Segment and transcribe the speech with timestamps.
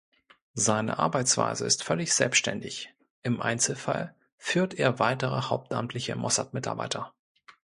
[0.55, 7.13] Seine Arbeitsweise ist völlig selbstständig; im Einzelfall führt er weitere hauptamtliche Mossad-Mitarbeiter.